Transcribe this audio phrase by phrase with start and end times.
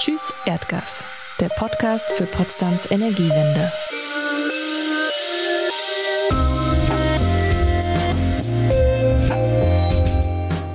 [0.00, 1.04] Tschüss Erdgas,
[1.40, 3.70] der Podcast für Potsdams Energiewende.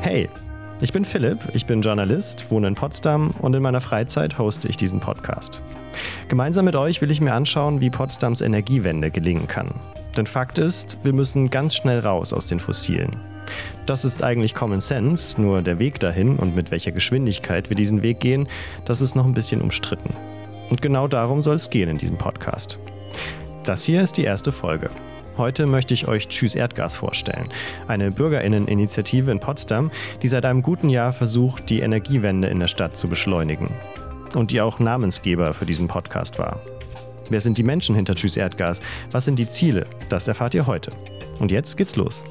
[0.01, 0.29] Hey,
[0.79, 4.77] ich bin Philipp, ich bin Journalist, wohne in Potsdam und in meiner Freizeit hoste ich
[4.77, 5.63] diesen Podcast.
[6.29, 9.73] Gemeinsam mit euch will ich mir anschauen, wie Potsdams Energiewende gelingen kann.
[10.15, 13.19] Denn Fakt ist, wir müssen ganz schnell raus aus den Fossilen.
[13.85, 18.01] Das ist eigentlich Common Sense, nur der Weg dahin und mit welcher Geschwindigkeit wir diesen
[18.01, 18.47] Weg gehen,
[18.83, 20.15] das ist noch ein bisschen umstritten.
[20.71, 22.79] Und genau darum soll es gehen in diesem Podcast.
[23.63, 24.89] Das hier ist die erste Folge.
[25.37, 27.49] Heute möchte ich euch Tschüss Erdgas vorstellen,
[27.87, 29.91] eine Bürgerinneninitiative in Potsdam,
[30.23, 33.69] die seit einem guten Jahr versucht, die Energiewende in der Stadt zu beschleunigen.
[34.33, 36.59] Und die auch Namensgeber für diesen Podcast war.
[37.29, 38.81] Wer sind die Menschen hinter Tschüss Erdgas?
[39.11, 39.85] Was sind die Ziele?
[40.09, 40.91] Das erfahrt ihr heute.
[41.39, 42.23] Und jetzt geht's los.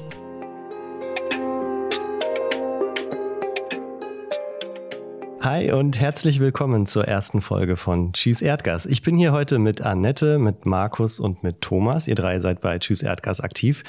[5.45, 8.87] Hi und herzlich willkommen zur ersten Folge von Tschüss Erdgas.
[8.87, 12.07] Ich bin hier heute mit Annette, mit Markus und mit Thomas.
[12.07, 13.83] Ihr drei seid bei Tschüss Erdgas aktiv.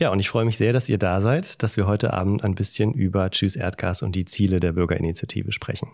[0.00, 2.54] Ja, und ich freue mich sehr, dass ihr da seid, dass wir heute Abend ein
[2.54, 5.88] bisschen über Tschüss Erdgas und die Ziele der Bürgerinitiative sprechen.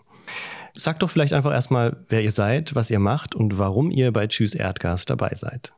[0.77, 4.27] Sagt doch vielleicht einfach erstmal, wer ihr seid, was ihr macht und warum ihr bei
[4.27, 5.73] Tschüss Erdgas dabei seid.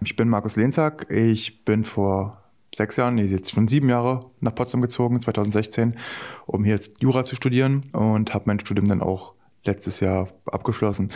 [0.00, 1.06] Ich bin Markus Lehnsack.
[1.10, 2.41] Ich bin vor
[2.74, 5.96] sechs Jahren, nee, jetzt schon sieben Jahre nach Potsdam gezogen, 2016,
[6.46, 11.10] um hier jetzt Jura zu studieren und habe mein Studium dann auch letztes Jahr abgeschlossen.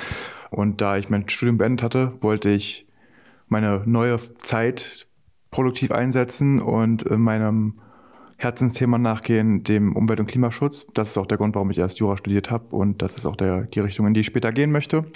[0.51, 2.87] Und da ich mein Studium beendet hatte, wollte ich
[3.49, 5.07] meine neue Zeit
[5.51, 7.81] produktiv einsetzen und meinem
[8.37, 10.87] Herzensthema nachgehen, dem Umwelt- und Klimaschutz.
[10.93, 13.37] Das ist auch der Grund, warum ich erst Jura studiert habe und das ist auch
[13.37, 15.07] der, die Richtung, in die ich später gehen möchte.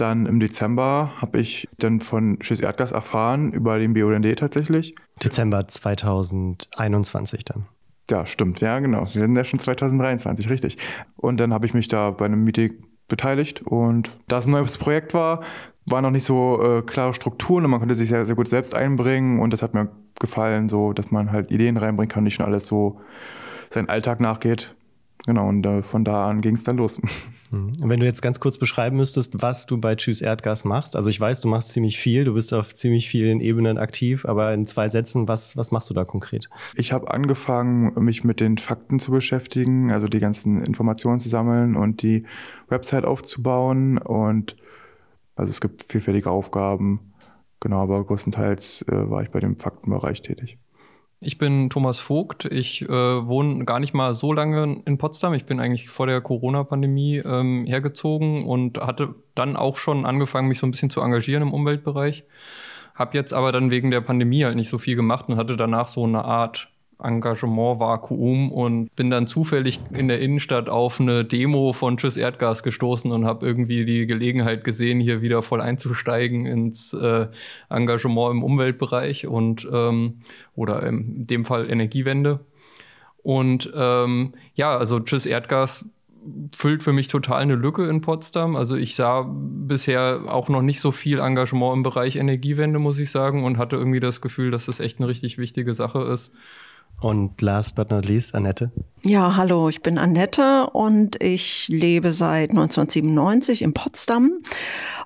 [0.00, 4.94] Dann im Dezember habe ich dann von Schiss Erdgas erfahren, über den BUND tatsächlich.
[5.22, 7.66] Dezember 2021 dann.
[8.08, 8.62] Ja, stimmt.
[8.62, 9.02] Ja, genau.
[9.12, 10.78] Wir sind ja schon 2023, richtig.
[11.16, 14.78] Und dann habe ich mich da bei einem Meeting beteiligt und da es ein neues
[14.78, 15.42] Projekt war,
[15.84, 18.74] waren noch nicht so äh, klare Strukturen und man konnte sich sehr, sehr gut selbst
[18.74, 22.46] einbringen und das hat mir gefallen, so dass man halt Ideen reinbringen kann, nicht schon
[22.46, 23.00] alles so
[23.68, 24.74] seinen Alltag nachgeht.
[25.26, 27.00] Genau, und äh, von da an ging es dann los.
[27.52, 27.72] Mhm.
[27.82, 31.18] Wenn du jetzt ganz kurz beschreiben müsstest, was du bei Tschüss Erdgas machst, also ich
[31.18, 34.88] weiß, du machst ziemlich viel, du bist auf ziemlich vielen Ebenen aktiv, aber in zwei
[34.88, 36.48] Sätzen, was, was machst du da konkret?
[36.76, 41.74] Ich habe angefangen, mich mit den Fakten zu beschäftigen, also die ganzen Informationen zu sammeln
[41.74, 42.24] und die
[42.68, 44.56] Website aufzubauen und
[45.34, 47.12] also es gibt vielfältige Aufgaben,
[47.58, 50.58] genau, aber größtenteils äh, war ich bei dem Faktenbereich tätig.
[51.22, 52.46] Ich bin Thomas Vogt.
[52.46, 55.34] Ich äh, wohne gar nicht mal so lange in Potsdam.
[55.34, 60.58] Ich bin eigentlich vor der Corona-Pandemie ähm, hergezogen und hatte dann auch schon angefangen, mich
[60.58, 62.24] so ein bisschen zu engagieren im Umweltbereich.
[62.94, 65.88] Hab jetzt aber dann wegen der Pandemie halt nicht so viel gemacht und hatte danach
[65.88, 66.69] so eine Art
[67.02, 73.10] Engagement-Vakuum und bin dann zufällig in der Innenstadt auf eine Demo von Tschüss Erdgas gestoßen
[73.12, 77.26] und habe irgendwie die Gelegenheit gesehen, hier wieder voll einzusteigen ins äh,
[77.68, 80.20] Engagement im Umweltbereich und ähm,
[80.54, 82.40] oder in dem Fall Energiewende.
[83.22, 85.90] Und ähm, ja, also Tschüss Erdgas
[86.54, 88.56] füllt für mich total eine Lücke in Potsdam.
[88.56, 93.10] Also ich sah bisher auch noch nicht so viel Engagement im Bereich Energiewende, muss ich
[93.10, 96.32] sagen, und hatte irgendwie das Gefühl, dass das echt eine richtig wichtige Sache ist.
[97.00, 98.70] Und last but not least, Annette.
[99.02, 104.42] Ja, hallo, ich bin Annette und ich lebe seit 1997 in Potsdam.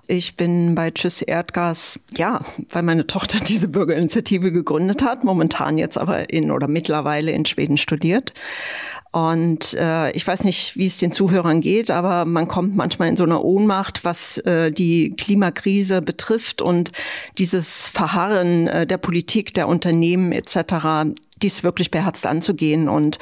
[0.08, 5.96] Ich bin bei Tschüss Erdgas, ja, weil meine Tochter diese Bürgerinitiative gegründet hat, momentan jetzt
[5.96, 8.32] aber in oder mittlerweile in Schweden studiert.
[9.12, 13.16] Und äh, ich weiß nicht, wie es den Zuhörern geht, aber man kommt manchmal in
[13.16, 16.90] so eine Ohnmacht, was äh, die Klimakrise betrifft und
[17.38, 22.88] dieses Verharren äh, der Politik, der Unternehmen etc., dies wirklich beherzt anzugehen.
[22.88, 23.18] Und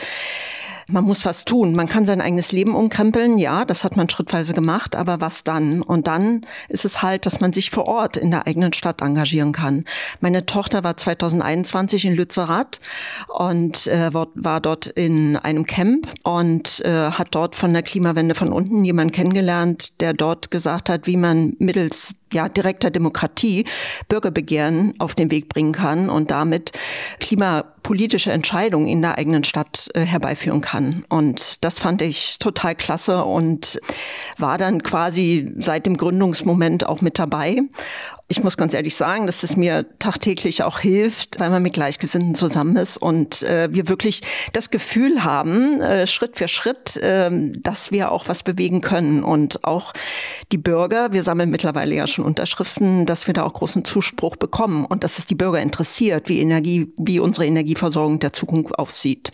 [0.89, 1.75] man muss was tun.
[1.75, 5.83] Man kann sein eigenes Leben umkrempeln, ja, das hat man schrittweise gemacht, aber was dann?
[5.83, 9.53] Und dann ist es halt, dass man sich vor Ort in der eigenen Stadt engagieren
[9.53, 9.85] kann.
[10.21, 12.81] Meine Tochter war 2021 in Lützerath
[13.29, 18.53] und äh, war dort in einem Camp und äh, hat dort von der Klimawende von
[18.53, 23.65] unten jemanden kennengelernt, der dort gesagt hat, wie man mittels ja, direkter Demokratie
[24.09, 26.73] Bürgerbegehren auf den Weg bringen kann und damit
[27.21, 31.05] klimapolitische Entscheidungen in der eigenen Stadt äh, herbeiführen kann.
[31.09, 33.81] Und das fand ich total klasse und
[34.39, 37.61] war dann quasi seit dem Gründungsmoment auch mit dabei
[38.33, 42.35] ich muss ganz ehrlich sagen, dass es mir tagtäglich auch hilft, weil man mit Gleichgesinnten
[42.35, 44.23] zusammen ist und äh, wir wirklich
[44.55, 49.23] das Gefühl haben, äh, Schritt für Schritt, äh, dass wir auch was bewegen können.
[49.23, 49.93] Und auch
[50.51, 54.87] die Bürger, wir sammeln mittlerweile ja schon Unterschriften, dass wir da auch großen Zuspruch bekommen
[54.87, 59.31] und dass es die Bürger interessiert, wie Energie, wie unsere Energieversorgung der Zukunft aussieht.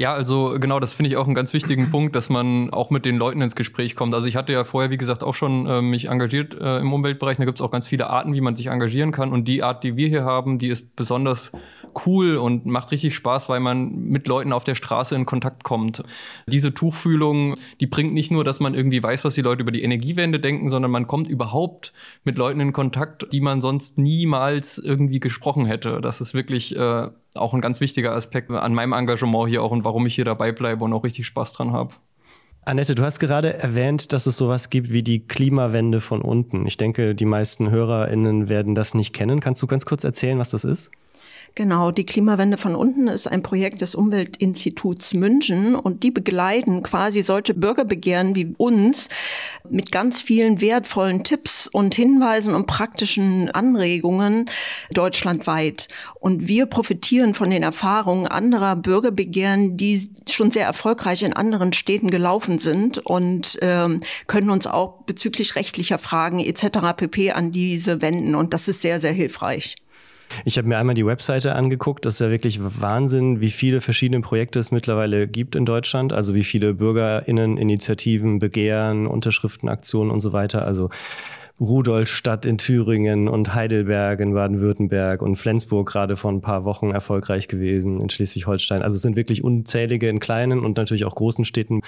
[0.00, 3.04] Ja, also genau, das finde ich auch einen ganz wichtigen Punkt, dass man auch mit
[3.04, 4.14] den Leuten ins Gespräch kommt.
[4.14, 7.36] Also ich hatte ja vorher, wie gesagt, auch schon äh, mich engagiert äh, im Umweltbereich.
[7.36, 9.30] Da gibt es auch ganz viele Arten, wie man sich engagieren kann.
[9.30, 11.52] Und die Art, die wir hier haben, die ist besonders
[12.06, 16.02] cool und macht richtig Spaß, weil man mit Leuten auf der Straße in Kontakt kommt.
[16.46, 19.82] Diese Tuchfühlung, die bringt nicht nur, dass man irgendwie weiß, was die Leute über die
[19.82, 21.92] Energiewende denken, sondern man kommt überhaupt
[22.24, 26.00] mit Leuten in Kontakt, die man sonst niemals irgendwie gesprochen hätte.
[26.00, 29.84] Das ist wirklich äh, auch ein ganz wichtiger Aspekt an meinem Engagement hier auch und
[29.84, 31.94] warum ich hier dabei bleibe und auch richtig Spaß dran habe.
[32.62, 36.66] Annette, du hast gerade erwähnt, dass es sowas gibt wie die Klimawende von unten.
[36.66, 39.40] Ich denke, die meisten HörerInnen werden das nicht kennen.
[39.40, 40.90] Kannst du ganz kurz erzählen, was das ist?
[41.56, 47.22] Genau, die Klimawende von unten ist ein Projekt des Umweltinstituts München und die begleiten quasi
[47.22, 49.08] solche Bürgerbegehren wie uns
[49.68, 54.46] mit ganz vielen wertvollen Tipps und Hinweisen und praktischen Anregungen
[54.92, 55.88] deutschlandweit.
[56.20, 62.10] Und wir profitieren von den Erfahrungen anderer Bürgerbegehren, die schon sehr erfolgreich in anderen Städten
[62.10, 66.94] gelaufen sind und ähm, können uns auch bezüglich rechtlicher Fragen etc.
[66.96, 67.32] pp.
[67.32, 68.36] an diese wenden.
[68.36, 69.76] Und das ist sehr, sehr hilfreich.
[70.44, 72.04] Ich habe mir einmal die Webseite angeguckt.
[72.04, 76.12] Das ist ja wirklich Wahnsinn, wie viele verschiedene Projekte es mittlerweile gibt in Deutschland.
[76.12, 80.64] Also wie viele BürgerInnen-Initiativen, Begehren, Unterschriftenaktionen und so weiter.
[80.64, 80.90] Also
[81.60, 87.48] Rudolstadt in Thüringen und Heidelberg in Baden-Württemberg und Flensburg gerade vor ein paar Wochen erfolgreich
[87.48, 88.82] gewesen in Schleswig-Holstein.
[88.82, 91.82] Also es sind wirklich unzählige in kleinen und natürlich auch großen Städten.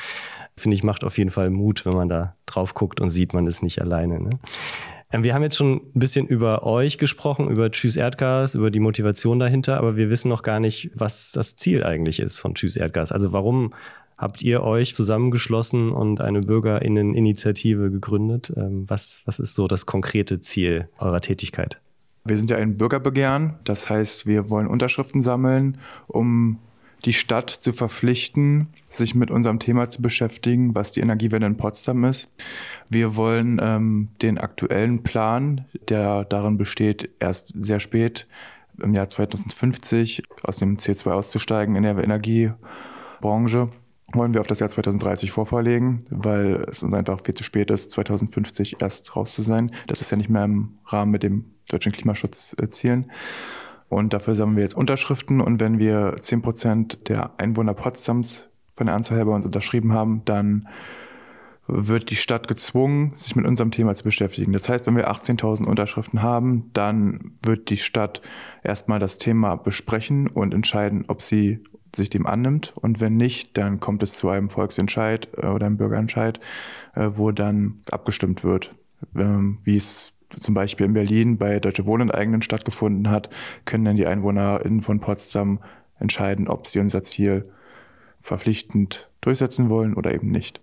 [0.58, 3.46] Finde ich, macht auf jeden Fall Mut, wenn man da drauf guckt und sieht, man
[3.46, 4.20] ist nicht alleine.
[4.20, 4.38] Ne?
[5.12, 8.80] Ähm, wir haben jetzt schon ein bisschen über euch gesprochen, über Tschüss Erdgas, über die
[8.80, 12.76] Motivation dahinter, aber wir wissen noch gar nicht, was das Ziel eigentlich ist von Tschüss
[12.76, 13.12] Erdgas.
[13.12, 13.74] Also warum
[14.16, 18.52] habt ihr euch zusammengeschlossen und eine Bürgerinneninitiative gegründet?
[18.56, 21.78] Ähm, was, was ist so das konkrete Ziel eurer Tätigkeit?
[22.24, 26.60] Wir sind ja ein Bürgerbegehren, das heißt, wir wollen Unterschriften sammeln, um
[27.04, 32.04] die Stadt zu verpflichten, sich mit unserem Thema zu beschäftigen, was die Energiewende in Potsdam
[32.04, 32.30] ist.
[32.88, 38.26] Wir wollen ähm, den aktuellen Plan, der darin besteht, erst sehr spät
[38.80, 43.68] im Jahr 2050 aus dem C2 auszusteigen in der Energiebranche,
[44.14, 47.90] wollen wir auf das Jahr 2030 vorverlegen, weil es uns einfach viel zu spät ist,
[47.92, 49.72] 2050 erst raus zu sein.
[49.86, 53.10] Das ist ja nicht mehr im Rahmen mit dem deutschen Klimaschutzzielen.
[53.92, 55.42] Und dafür sammeln wir jetzt Unterschriften.
[55.42, 59.92] Und wenn wir 10 Prozent der Einwohner Potsdams von der Anzahl her bei uns unterschrieben
[59.92, 60.66] haben, dann
[61.66, 64.54] wird die Stadt gezwungen, sich mit unserem Thema zu beschäftigen.
[64.54, 68.22] Das heißt, wenn wir 18.000 Unterschriften haben, dann wird die Stadt
[68.62, 71.62] erstmal das Thema besprechen und entscheiden, ob sie
[71.94, 72.72] sich dem annimmt.
[72.74, 76.40] Und wenn nicht, dann kommt es zu einem Volksentscheid äh, oder einem Bürgerentscheid,
[76.94, 78.74] äh, wo dann abgestimmt wird,
[79.14, 83.30] ähm, wie es zum Beispiel in Berlin bei Deutsche Wohnen eigenen stattgefunden hat,
[83.64, 85.60] können dann die EinwohnerInnen von Potsdam
[85.98, 87.50] entscheiden, ob sie unser Ziel
[88.20, 90.60] verpflichtend durchsetzen wollen oder eben nicht.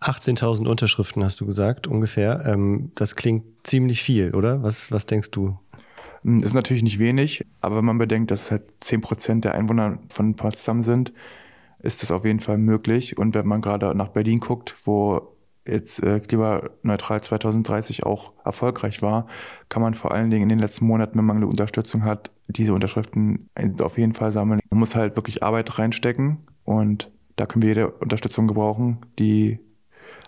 [0.00, 2.44] 18.000 Unterschriften hast du gesagt, ungefähr.
[2.46, 4.62] Ähm, das klingt ziemlich viel, oder?
[4.62, 5.58] Was, was denkst du?
[6.22, 9.98] Hm, ist natürlich nicht wenig, aber wenn man bedenkt, dass halt 10 Prozent der Einwohner
[10.08, 11.12] von Potsdam sind,
[11.80, 13.18] ist das auf jeden Fall möglich.
[13.18, 15.32] Und wenn man gerade nach Berlin guckt, wo
[15.68, 19.26] jetzt äh, klimaneutral 2030 auch erfolgreich war,
[19.68, 22.74] kann man vor allen Dingen in den letzten Monaten, wenn man eine Unterstützung hat, diese
[22.74, 23.48] Unterschriften
[23.80, 24.60] auf jeden Fall sammeln.
[24.70, 29.60] Man muss halt wirklich Arbeit reinstecken und da können wir jede Unterstützung gebrauchen, die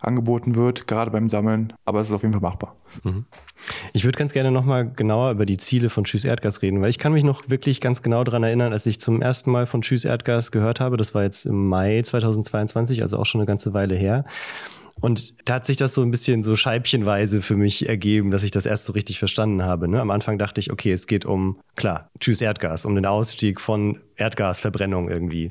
[0.01, 2.75] angeboten wird, gerade beim Sammeln, aber es ist auf jeden Fall machbar.
[3.05, 3.27] Mhm.
[3.93, 6.99] Ich würde ganz gerne nochmal genauer über die Ziele von Tschüss Erdgas reden, weil ich
[6.99, 10.05] kann mich noch wirklich ganz genau daran erinnern, als ich zum ersten Mal von Tschüss
[10.05, 13.95] Erdgas gehört habe, das war jetzt im Mai 2022, also auch schon eine ganze Weile
[13.95, 14.25] her.
[15.01, 18.51] Und da hat sich das so ein bisschen so scheibchenweise für mich ergeben, dass ich
[18.51, 19.89] das erst so richtig verstanden habe.
[19.89, 20.01] Ne?
[20.01, 24.01] Am Anfang dachte ich, okay, es geht um, klar, tschüss Erdgas, um den Ausstieg von
[24.17, 25.51] Erdgasverbrennung irgendwie.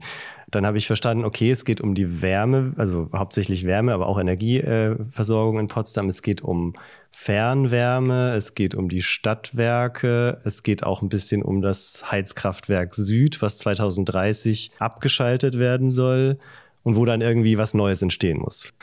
[0.52, 4.20] Dann habe ich verstanden, okay, es geht um die Wärme, also hauptsächlich Wärme, aber auch
[4.20, 6.10] Energieversorgung in Potsdam.
[6.10, 6.74] Es geht um
[7.12, 13.42] Fernwärme, es geht um die Stadtwerke, es geht auch ein bisschen um das Heizkraftwerk Süd,
[13.42, 16.38] was 2030 abgeschaltet werden soll
[16.84, 18.74] und wo dann irgendwie was Neues entstehen muss.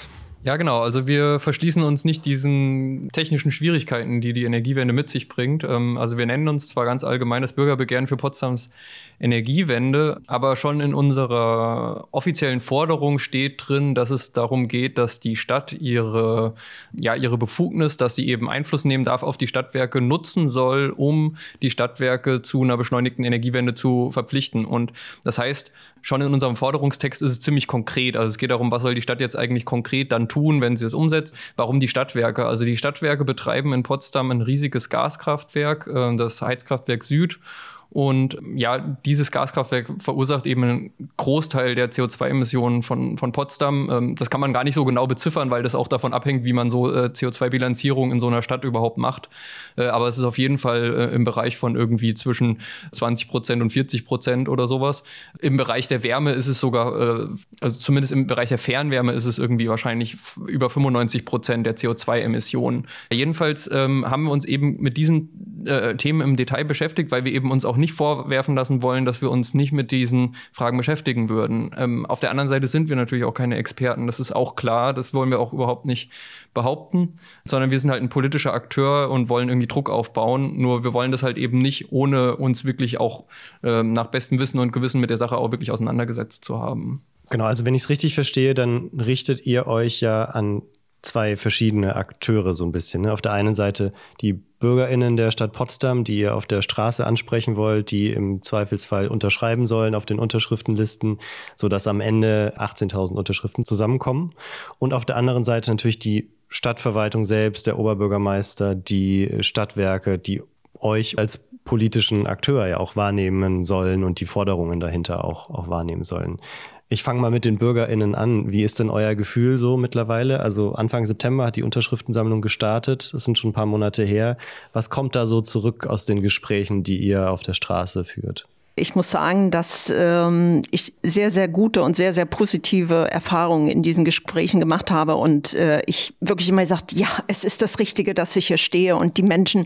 [0.46, 0.80] Ja, genau.
[0.80, 5.64] Also wir verschließen uns nicht diesen technischen Schwierigkeiten, die die Energiewende mit sich bringt.
[5.64, 8.70] Ähm, also wir nennen uns zwar ganz allgemein das Bürgerbegehren für Potsdams
[9.18, 15.34] Energiewende, aber schon in unserer offiziellen Forderung steht drin, dass es darum geht, dass die
[15.34, 16.54] Stadt ihre,
[16.92, 21.38] ja, ihre Befugnis, dass sie eben Einfluss nehmen darf auf die Stadtwerke, nutzen soll, um
[21.60, 24.64] die Stadtwerke zu einer beschleunigten Energiewende zu verpflichten.
[24.64, 24.92] Und
[25.24, 25.72] das heißt,
[26.06, 28.16] schon in unserem Forderungstext ist es ziemlich konkret.
[28.16, 30.86] Also es geht darum, was soll die Stadt jetzt eigentlich konkret dann tun, wenn sie
[30.86, 31.34] es umsetzt.
[31.56, 32.46] Warum die Stadtwerke?
[32.46, 37.40] Also die Stadtwerke betreiben in Potsdam ein riesiges Gaskraftwerk, äh, das Heizkraftwerk Süd.
[37.90, 43.88] Und ja, dieses Gaskraftwerk verursacht eben einen Großteil der CO2-Emissionen von, von Potsdam.
[43.90, 46.52] Ähm, das kann man gar nicht so genau beziffern, weil das auch davon abhängt, wie
[46.52, 49.28] man so äh, CO2-Bilanzierung in so einer Stadt überhaupt macht.
[49.76, 52.60] Äh, aber es ist auf jeden Fall äh, im Bereich von irgendwie zwischen
[52.92, 55.04] 20 Prozent und 40 Prozent oder sowas.
[55.40, 57.28] Im Bereich der Wärme ist es sogar, äh,
[57.60, 60.16] also zumindest im Bereich der Fernwärme ist es irgendwie wahrscheinlich
[60.46, 62.88] über 95 Prozent der CO2-Emissionen.
[63.12, 67.32] Jedenfalls ähm, haben wir uns eben mit diesen äh, Themen im Detail beschäftigt, weil wir
[67.32, 71.28] eben uns auch nicht vorwerfen lassen wollen, dass wir uns nicht mit diesen Fragen beschäftigen
[71.28, 71.70] würden.
[71.76, 74.92] Ähm, auf der anderen Seite sind wir natürlich auch keine Experten, das ist auch klar,
[74.92, 76.10] das wollen wir auch überhaupt nicht
[76.54, 80.58] behaupten, sondern wir sind halt ein politischer Akteur und wollen irgendwie Druck aufbauen.
[80.60, 83.24] Nur wir wollen das halt eben nicht, ohne uns wirklich auch
[83.62, 87.02] ähm, nach bestem Wissen und Gewissen mit der Sache auch wirklich auseinandergesetzt zu haben.
[87.30, 90.62] Genau, also wenn ich es richtig verstehe, dann richtet ihr euch ja an
[91.02, 93.02] zwei verschiedene Akteure so ein bisschen.
[93.02, 93.12] Ne?
[93.12, 97.56] Auf der einen Seite die BürgerInnen der Stadt Potsdam, die ihr auf der Straße ansprechen
[97.56, 101.20] wollt, die im Zweifelsfall unterschreiben sollen auf den Unterschriftenlisten,
[101.54, 104.34] sodass am Ende 18.000 Unterschriften zusammenkommen.
[104.78, 110.42] Und auf der anderen Seite natürlich die Stadtverwaltung selbst, der Oberbürgermeister, die Stadtwerke, die
[110.78, 116.04] euch als politischen Akteur ja auch wahrnehmen sollen und die Forderungen dahinter auch, auch wahrnehmen
[116.04, 116.40] sollen.
[116.88, 118.52] Ich fange mal mit den BürgerInnen an.
[118.52, 120.38] Wie ist denn euer Gefühl so mittlerweile?
[120.38, 123.12] Also Anfang September hat die Unterschriftensammlung gestartet.
[123.12, 124.36] Das sind schon ein paar Monate her.
[124.72, 128.46] Was kommt da so zurück aus den Gesprächen, die ihr auf der Straße führt?
[128.78, 133.82] Ich muss sagen, dass ähm, ich sehr, sehr gute und sehr, sehr positive Erfahrungen in
[133.82, 135.16] diesen Gesprächen gemacht habe.
[135.16, 138.94] Und äh, ich wirklich immer gesagt, ja, es ist das Richtige, dass ich hier stehe.
[138.96, 139.64] Und die Menschen,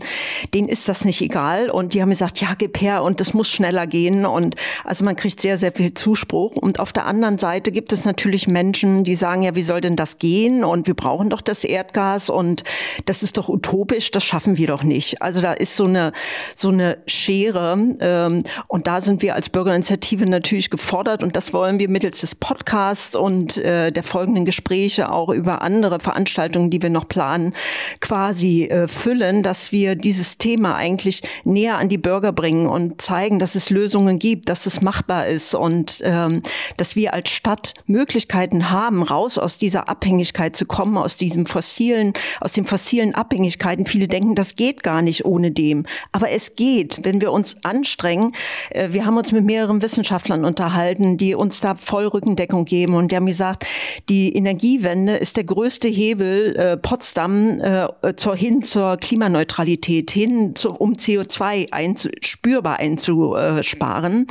[0.53, 1.69] denen ist das nicht egal.
[1.69, 4.25] Und die haben gesagt, ja, gib her und es muss schneller gehen.
[4.25, 6.55] Und also man kriegt sehr, sehr viel Zuspruch.
[6.55, 9.97] Und auf der anderen Seite gibt es natürlich Menschen, die sagen, ja, wie soll denn
[9.97, 10.63] das gehen?
[10.63, 12.29] Und wir brauchen doch das Erdgas.
[12.29, 12.63] Und
[13.07, 15.21] das ist doch utopisch, das schaffen wir doch nicht.
[15.21, 16.13] Also da ist so eine
[16.55, 21.79] so eine Schere ähm, und da sind wir als Bürgerinitiative natürlich gefordert und das wollen
[21.79, 26.89] wir mittels des Podcasts und äh, der folgenden Gespräche auch über andere Veranstaltungen, die wir
[26.89, 27.53] noch planen,
[27.99, 33.39] quasi äh, füllen, dass wir dieses Thema eigentlich näher an die Bürger bringen und zeigen,
[33.39, 36.41] dass es Lösungen gibt, dass es machbar ist und ähm,
[36.77, 42.13] dass wir als Stadt Möglichkeiten haben, raus aus dieser Abhängigkeit zu kommen, aus diesem fossilen,
[42.39, 43.85] aus den fossilen Abhängigkeiten.
[43.85, 45.85] Viele denken, das geht gar nicht ohne dem.
[46.11, 48.33] Aber es geht, wenn wir uns anstrengen.
[48.69, 53.11] Äh, wir haben uns mit mehreren Wissenschaftlern unterhalten, die uns da voll Rückendeckung geben und
[53.11, 53.65] die haben gesagt,
[54.09, 60.71] die Energiewende ist der größte Hebel äh, Potsdam äh, zur, hin zur Klimaneutralität, hin zu,
[60.71, 64.27] um CO2 einzu, spürbar einzusparen.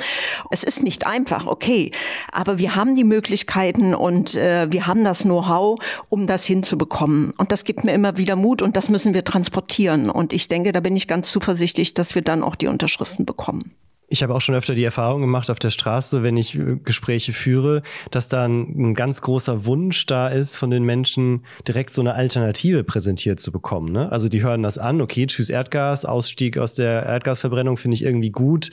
[0.51, 1.93] Es ist nicht einfach, okay,
[2.33, 7.33] aber wir haben die Möglichkeiten und äh, wir haben das Know-how, um das hinzubekommen.
[7.37, 10.11] Und das gibt mir immer wieder Mut und das müssen wir transportieren.
[10.11, 13.73] Und ich denke, da bin ich ganz zuversichtlich, dass wir dann auch die Unterschriften bekommen.
[14.13, 17.33] Ich habe auch schon öfter die Erfahrung gemacht auf der Straße, wenn ich äh, Gespräche
[17.33, 22.15] führe, dass da ein, ganz großer Wunsch da ist, von den Menschen direkt so eine
[22.15, 23.93] Alternative präsentiert zu bekommen.
[23.93, 24.11] Ne?
[24.11, 28.33] Also die hören das an, okay, tschüss Erdgas, Ausstieg aus der Erdgasverbrennung finde ich irgendwie
[28.33, 28.71] gut,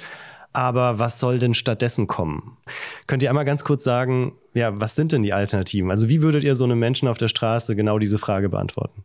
[0.54, 2.58] aber was soll denn stattdessen kommen?
[3.06, 5.92] Könnt ihr einmal ganz kurz sagen, ja, was sind denn die Alternativen?
[5.92, 9.04] Also wie würdet ihr so einem Menschen auf der Straße genau diese Frage beantworten?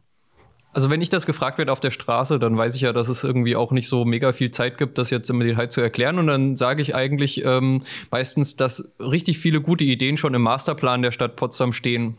[0.75, 3.25] Also wenn ich das gefragt werde auf der Straße, dann weiß ich ja, dass es
[3.25, 6.19] irgendwie auch nicht so mega viel Zeit gibt, das jetzt im Detail zu erklären.
[6.19, 11.03] Und dann sage ich eigentlich ähm, meistens, dass richtig viele gute Ideen schon im Masterplan
[11.03, 12.17] der Stadt Potsdam stehen.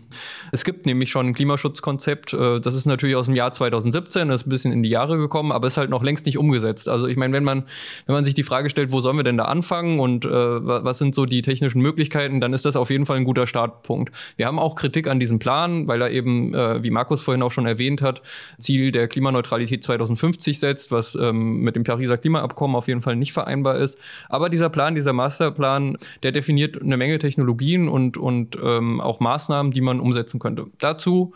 [0.51, 2.33] Es gibt nämlich schon ein Klimaschutzkonzept.
[2.33, 5.17] Äh, das ist natürlich aus dem Jahr 2017, das ist ein bisschen in die Jahre
[5.17, 6.87] gekommen, aber ist halt noch längst nicht umgesetzt.
[6.87, 7.63] Also ich meine, wenn man,
[8.05, 10.99] wenn man sich die Frage stellt, wo sollen wir denn da anfangen und äh, was
[10.99, 14.13] sind so die technischen Möglichkeiten, dann ist das auf jeden Fall ein guter Startpunkt.
[14.37, 17.51] Wir haben auch Kritik an diesem Plan, weil er eben, äh, wie Markus vorhin auch
[17.51, 18.21] schon erwähnt hat,
[18.59, 23.33] Ziel der Klimaneutralität 2050 setzt, was ähm, mit dem Pariser Klimaabkommen auf jeden Fall nicht
[23.33, 23.97] vereinbar ist.
[24.29, 29.71] Aber dieser Plan, dieser Masterplan, der definiert eine Menge Technologien und, und ähm, auch Maßnahmen,
[29.71, 30.67] die man umsetzen könnte.
[30.79, 31.33] Dazu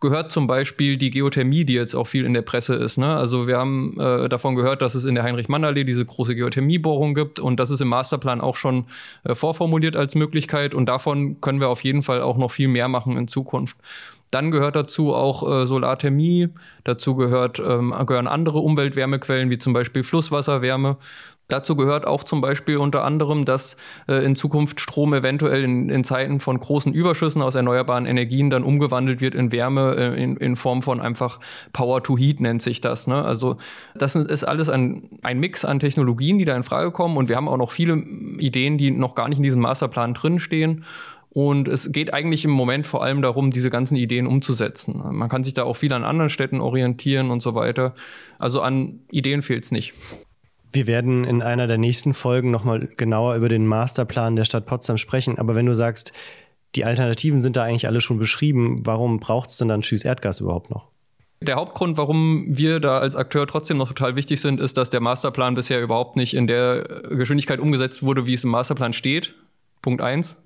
[0.00, 2.98] gehört zum Beispiel die Geothermie, die jetzt auch viel in der Presse ist.
[2.98, 3.16] Ne?
[3.16, 7.40] Also wir haben äh, davon gehört, dass es in der Heinrich-Mann-Allee diese große Geothermiebohrung gibt
[7.40, 8.86] und das ist im Masterplan auch schon
[9.24, 12.88] äh, vorformuliert als Möglichkeit und davon können wir auf jeden Fall auch noch viel mehr
[12.88, 13.76] machen in Zukunft.
[14.30, 16.48] Dann gehört dazu auch äh, Solarthermie,
[16.84, 20.96] dazu gehört, ähm, gehören andere Umweltwärmequellen wie zum Beispiel Flusswasserwärme.
[21.48, 23.76] Dazu gehört auch zum Beispiel unter anderem, dass
[24.08, 28.64] äh, in Zukunft Strom eventuell in, in, Zeiten von großen Überschüssen aus erneuerbaren Energien dann
[28.64, 31.38] umgewandelt wird in Wärme äh, in, in, Form von einfach
[31.72, 33.06] Power to Heat nennt sich das.
[33.06, 33.24] Ne?
[33.24, 33.58] Also
[33.94, 37.36] das ist alles ein, ein Mix an Technologien, die da in Frage kommen und wir
[37.36, 40.84] haben auch noch viele Ideen, die noch gar nicht in diesem Masterplan drinstehen.
[41.36, 45.02] Und es geht eigentlich im Moment vor allem darum, diese ganzen Ideen umzusetzen.
[45.04, 47.94] Man kann sich da auch viel an anderen Städten orientieren und so weiter.
[48.38, 49.92] Also an Ideen fehlt es nicht.
[50.72, 54.96] Wir werden in einer der nächsten Folgen nochmal genauer über den Masterplan der Stadt Potsdam
[54.96, 55.36] sprechen.
[55.36, 56.14] Aber wenn du sagst,
[56.74, 60.40] die Alternativen sind da eigentlich alle schon beschrieben, warum braucht es denn dann Tschüss Erdgas
[60.40, 60.88] überhaupt noch?
[61.42, 65.00] Der Hauptgrund, warum wir da als Akteur trotzdem noch total wichtig sind, ist, dass der
[65.00, 69.34] Masterplan bisher überhaupt nicht in der Geschwindigkeit umgesetzt wurde, wie es im Masterplan steht.
[69.82, 70.38] Punkt eins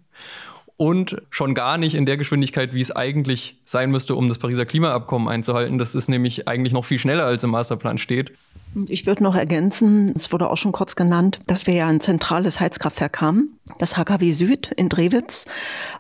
[0.81, 4.65] und schon gar nicht in der Geschwindigkeit, wie es eigentlich sein müsste, um das Pariser
[4.65, 5.77] Klimaabkommen einzuhalten.
[5.77, 8.33] Das ist nämlich eigentlich noch viel schneller, als im Masterplan steht.
[8.89, 12.61] Ich würde noch ergänzen, es wurde auch schon kurz genannt, dass wir ja ein zentrales
[12.61, 15.45] Heizkraftwerk haben, das HKW Süd in Drewitz.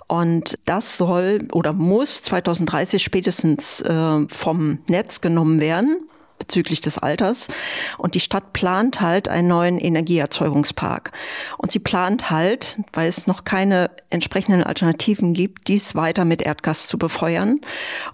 [0.09, 6.09] Und das soll oder muss 2030 spätestens äh, vom Netz genommen werden
[6.41, 7.47] bezüglich des Alters.
[7.99, 11.13] Und die Stadt plant halt einen neuen Energieerzeugungspark.
[11.57, 16.89] Und sie plant halt, weil es noch keine entsprechenden Alternativen gibt, dies weiter mit Erdgas
[16.89, 17.61] zu befeuern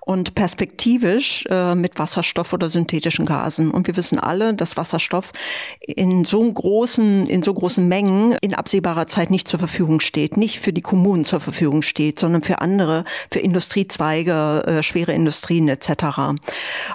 [0.00, 3.71] und perspektivisch äh, mit Wasserstoff oder synthetischen Gasen.
[3.71, 5.33] Und wir wissen alle, dass Wasserstoff
[5.80, 10.61] in so großen, in so großen Mengen in absehbarer Zeit nicht zur Verfügung steht, nicht
[10.61, 16.38] für die Kommunen zur Verfügung steht, sondern für andere, für Industriezweige, äh, schwere Industrien etc.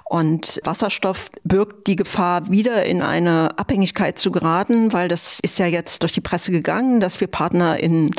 [0.06, 5.66] Und Wasserstoff birgt die Gefahr, wieder in eine Abhängigkeit zu geraten, weil das ist ja
[5.66, 8.12] jetzt durch die Presse gegangen, dass wir Partner in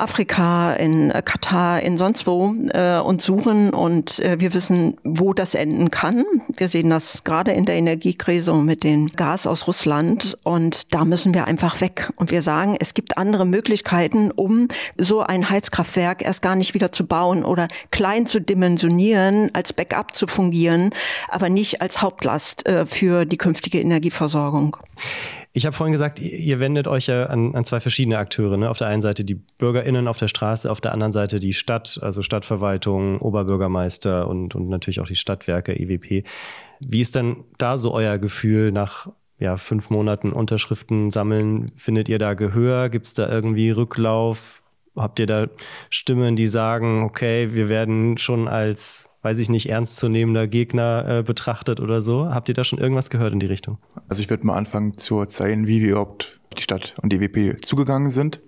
[0.00, 3.70] Afrika, in äh, Katar, in sonst wo äh, und suchen.
[3.70, 6.24] Und äh, wir wissen, wo das enden kann.
[6.56, 10.38] Wir sehen das gerade in der Energiekrise mit dem Gas aus Russland.
[10.42, 12.12] Und da müssen wir einfach weg.
[12.16, 16.92] Und wir sagen, es gibt andere Möglichkeiten, um so ein Heizkraftwerk erst gar nicht wieder
[16.92, 20.90] zu bauen oder klein zu dimensionieren, als Backup zu fungieren,
[21.28, 24.76] aber nicht als Hauptlast äh, für die künftige Energieversorgung.
[25.52, 28.56] Ich habe vorhin gesagt, ihr wendet euch ja an, an zwei verschiedene Akteure.
[28.56, 28.70] Ne?
[28.70, 31.98] Auf der einen Seite die BürgerInnen auf der Straße, auf der anderen Seite die Stadt,
[32.02, 36.24] also Stadtverwaltung, Oberbürgermeister und, und natürlich auch die Stadtwerke, EWP.
[36.78, 39.08] Wie ist dann da so euer Gefühl nach
[39.40, 41.72] ja, fünf Monaten Unterschriften sammeln?
[41.74, 42.88] Findet ihr da Gehör?
[42.88, 44.62] Gibt es da irgendwie Rücklauf?
[44.96, 45.46] Habt ihr da
[45.88, 51.80] Stimmen, die sagen, okay, wir werden schon als weiß ich nicht, ernstzunehmender Gegner äh, betrachtet
[51.80, 52.30] oder so.
[52.30, 53.78] Habt ihr da schon irgendwas gehört in die Richtung?
[54.08, 57.64] Also ich würde mal anfangen zu erzählen, wie wir überhaupt die Stadt und die WP
[57.64, 58.40] zugegangen sind.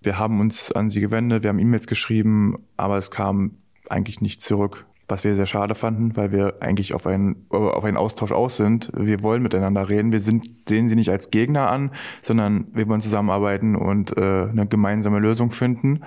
[0.00, 3.56] Wir haben uns an sie gewendet, wir haben E-Mails geschrieben, aber es kam
[3.88, 7.96] eigentlich nicht zurück, was wir sehr schade fanden, weil wir eigentlich auf einen, auf einen
[7.96, 8.90] Austausch aus sind.
[8.96, 10.12] Wir wollen miteinander reden.
[10.12, 11.90] Wir sind, sehen sie nicht als Gegner an,
[12.22, 16.00] sondern wir wollen zusammenarbeiten und äh, eine gemeinsame Lösung finden.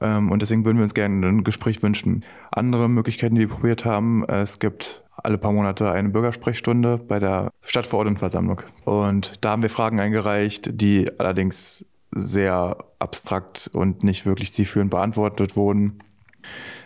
[0.00, 2.24] Ähm, und deswegen würden wir uns gerne ein Gespräch wünschen.
[2.50, 7.50] Andere Möglichkeiten, die wir probiert haben, es gibt alle paar Monate eine Bürgersprechstunde bei der
[7.62, 8.62] Stadtverordnetenversammlung.
[8.84, 15.56] Und da haben wir Fragen eingereicht, die allerdings sehr abstrakt und nicht wirklich zielführend beantwortet
[15.56, 15.98] wurden.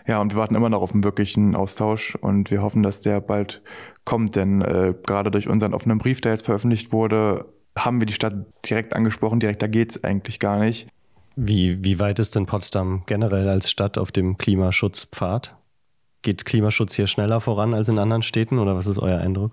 [0.07, 3.21] Ja, und wir warten immer noch auf einen wirklichen Austausch und wir hoffen, dass der
[3.21, 3.63] bald
[4.05, 8.13] kommt, denn äh, gerade durch unseren offenen Brief, der jetzt veröffentlicht wurde, haben wir die
[8.13, 8.35] Stadt
[8.69, 9.41] direkt angesprochen.
[9.41, 10.89] Direkter geht es eigentlich gar nicht.
[11.37, 15.57] Wie, wie weit ist denn Potsdam generell als Stadt auf dem Klimaschutzpfad?
[16.23, 19.53] Geht Klimaschutz hier schneller voran als in anderen Städten oder was ist euer Eindruck?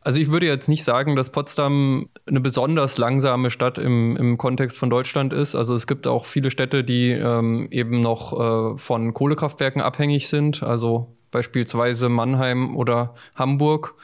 [0.00, 4.78] Also ich würde jetzt nicht sagen, dass Potsdam eine besonders langsame Stadt im, im Kontext
[4.78, 5.54] von Deutschland ist.
[5.54, 10.62] Also es gibt auch viele Städte, die ähm, eben noch äh, von Kohlekraftwerken abhängig sind.
[10.62, 13.94] Also beispielsweise Mannheim oder Hamburg.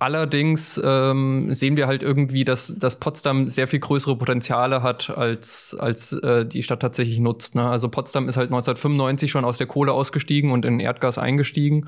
[0.00, 5.76] Allerdings ähm, sehen wir halt irgendwie, dass, dass Potsdam sehr viel größere Potenziale hat, als,
[5.78, 7.54] als äh, die Stadt tatsächlich nutzt.
[7.54, 7.68] Ne?
[7.68, 11.86] Also Potsdam ist halt 1995 schon aus der Kohle ausgestiegen und in Erdgas eingestiegen.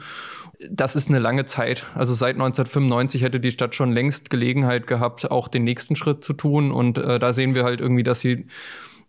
[0.70, 1.86] Das ist eine lange Zeit.
[1.94, 6.34] Also seit 1995 hätte die Stadt schon längst Gelegenheit gehabt, auch den nächsten Schritt zu
[6.34, 6.70] tun.
[6.70, 8.44] Und äh, da sehen wir halt irgendwie, dass sie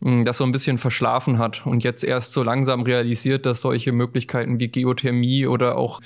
[0.02, 3.92] hm, das so ein bisschen verschlafen hat und jetzt erst so langsam realisiert, dass solche
[3.92, 6.02] Möglichkeiten wie Geothermie oder auch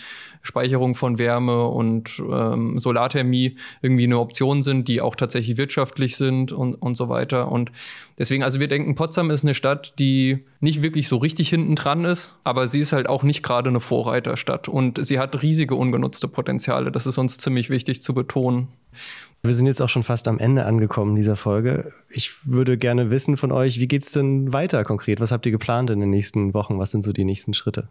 [0.47, 6.51] Speicherung von Wärme und ähm, Solarthermie irgendwie eine Option sind, die auch tatsächlich wirtschaftlich sind
[6.51, 7.51] und, und so weiter.
[7.51, 7.71] Und
[8.17, 12.05] deswegen, also wir denken, Potsdam ist eine Stadt, die nicht wirklich so richtig hinten dran
[12.05, 16.27] ist, aber sie ist halt auch nicht gerade eine Vorreiterstadt und sie hat riesige ungenutzte
[16.27, 16.91] Potenziale.
[16.91, 18.69] Das ist uns ziemlich wichtig zu betonen.
[19.43, 21.93] Wir sind jetzt auch schon fast am Ende angekommen dieser Folge.
[22.09, 25.19] Ich würde gerne wissen von euch, wie geht es denn weiter konkret?
[25.19, 26.79] Was habt ihr geplant in den nächsten Wochen?
[26.79, 27.89] Was sind so die nächsten Schritte?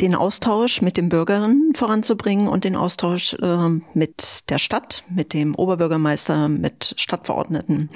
[0.00, 5.54] Den Austausch mit den Bürgerinnen voranzubringen und den Austausch äh, mit der Stadt, mit dem
[5.54, 7.90] Oberbürgermeister, mit Stadtverordneten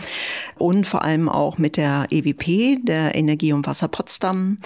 [0.59, 4.59] und vor allem auch mit der EWP, der Energie und Wasser Potsdam,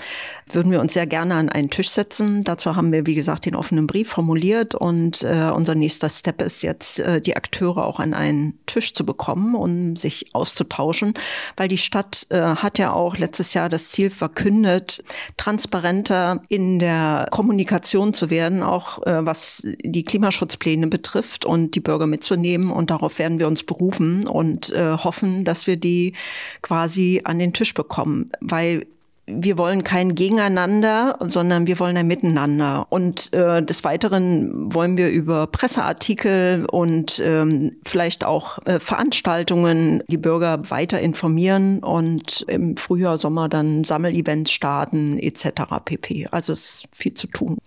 [0.51, 2.43] würden wir uns sehr gerne an einen Tisch setzen.
[2.43, 6.62] Dazu haben wir, wie gesagt, den offenen Brief formuliert und äh, unser nächster Step ist
[6.62, 11.14] jetzt, äh, die Akteure auch an einen Tisch zu bekommen, um sich auszutauschen,
[11.57, 15.03] weil die Stadt äh, hat ja auch letztes Jahr das Ziel verkündet,
[15.37, 22.07] transparenter in der Kommunikation zu werden, auch äh, was die Klimaschutzpläne betrifft und die Bürger
[22.07, 22.71] mitzunehmen.
[22.71, 26.15] Und darauf werden wir uns berufen und äh, hoffen, dass wir die
[26.63, 28.87] quasi an den Tisch bekommen, weil
[29.33, 32.87] wir wollen kein Gegeneinander, sondern wir wollen ein Miteinander.
[32.90, 40.16] Und äh, des Weiteren wollen wir über Presseartikel und ähm, vielleicht auch äh, Veranstaltungen die
[40.16, 45.62] Bürger weiter informieren und im Frühjahr, Sommer dann Sammelevents starten etc.
[45.85, 46.29] pp.
[46.31, 47.59] Also es ist viel zu tun.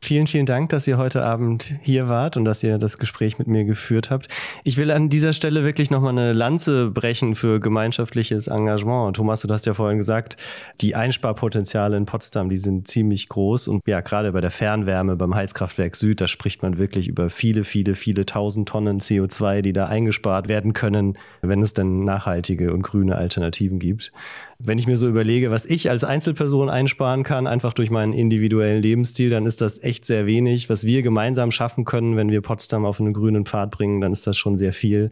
[0.00, 3.48] Vielen, vielen Dank, dass ihr heute Abend hier wart und dass ihr das Gespräch mit
[3.48, 4.28] mir geführt habt.
[4.62, 9.16] Ich will an dieser Stelle wirklich nochmal eine Lanze brechen für gemeinschaftliches Engagement.
[9.16, 10.36] Thomas, du hast ja vorhin gesagt,
[10.80, 13.68] die Einsparpotenziale in Potsdam, die sind ziemlich groß.
[13.68, 17.64] Und ja, gerade bei der Fernwärme, beim Heizkraftwerk Süd, da spricht man wirklich über viele,
[17.64, 22.82] viele, viele tausend Tonnen CO2, die da eingespart werden können, wenn es denn nachhaltige und
[22.82, 24.12] grüne Alternativen gibt.
[24.58, 28.80] Wenn ich mir so überlege, was ich als Einzelperson einsparen kann, einfach durch meinen individuellen
[28.80, 30.70] Lebensstil, dann ist das echt sehr wenig.
[30.70, 34.26] Was wir gemeinsam schaffen können, wenn wir Potsdam auf einen grünen Pfad bringen, dann ist
[34.26, 35.10] das schon sehr viel.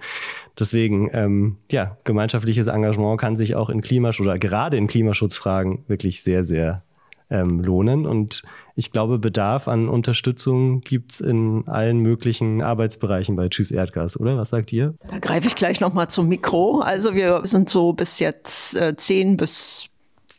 [0.58, 6.22] Deswegen, ähm, ja, gemeinschaftliches Engagement kann sich auch in Klimaschutz oder gerade in Klimaschutzfragen wirklich
[6.22, 6.82] sehr, sehr
[7.28, 8.06] ähm, lohnen.
[8.06, 8.42] Und
[8.76, 14.36] ich glaube, Bedarf an Unterstützung gibt es in allen möglichen Arbeitsbereichen bei Tschüss Erdgas, oder?
[14.36, 14.94] Was sagt ihr?
[15.08, 16.80] Da greife ich gleich nochmal zum Mikro.
[16.80, 19.88] Also wir sind so bis jetzt äh, 10 bis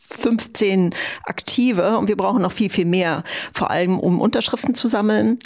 [0.08, 5.38] 15 Aktive und wir brauchen noch viel, viel mehr, vor allem um Unterschriften zu sammeln.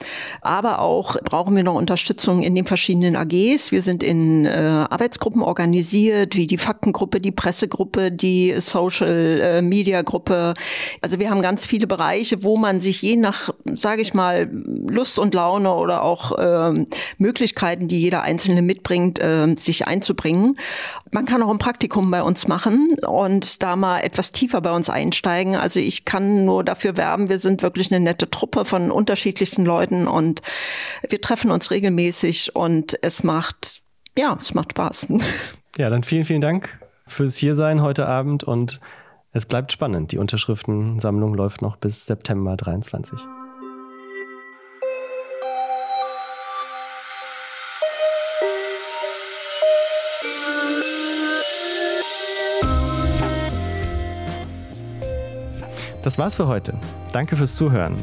[0.43, 3.73] Aber auch brauchen wir noch Unterstützung in den verschiedenen AGs.
[3.73, 10.03] Wir sind in äh, Arbeitsgruppen organisiert, wie die Faktengruppe, die Pressegruppe, die Social äh, Media
[10.03, 10.55] Gruppe.
[11.01, 15.19] Also wir haben ganz viele Bereiche, wo man sich je nach, sage ich mal, Lust
[15.19, 16.85] und Laune oder auch äh,
[17.19, 20.59] Möglichkeiten, die jeder Einzelne mitbringt, äh, sich einzubringen.
[21.13, 24.73] Man kann auch ein Praktikum bei uns machen und da mal etwas tiefer tiefer bei
[24.73, 25.55] uns einsteigen.
[25.55, 30.09] Also ich kann nur dafür werben, wir sind wirklich eine nette Truppe von unterschiedlichsten Leuten
[30.09, 30.43] und
[31.09, 33.83] wir treffen uns regelmäßig und es macht,
[34.19, 35.07] ja, es macht Spaß.
[35.79, 38.81] Ja, dann vielen, vielen Dank fürs Hiersein heute Abend und
[39.33, 40.11] es bleibt spannend.
[40.11, 43.19] Die Unterschriftensammlung läuft noch bis September 23.
[56.03, 56.75] Das war's für heute.
[57.13, 57.97] Danke fürs Zuhören.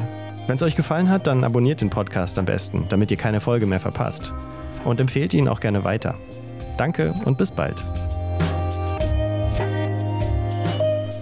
[0.46, 3.66] Wenn es euch gefallen hat, dann abonniert den Podcast am besten, damit ihr keine Folge
[3.66, 4.32] mehr verpasst.
[4.84, 6.14] Und empfehlt ihn auch gerne weiter.
[6.76, 7.84] Danke und bis bald.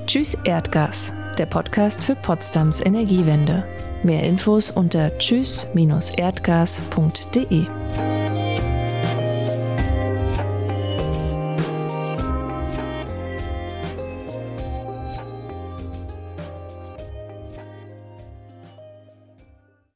[0.06, 3.64] Tschüss Erdgas, der Podcast für Potsdams Energiewende.
[4.02, 8.05] Mehr Infos unter tschüss-erdgas.de.